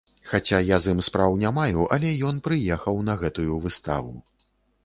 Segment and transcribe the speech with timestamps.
[0.29, 4.19] Хаця я з ім спраў не маю, але ён прыехаў на гэтую выставу.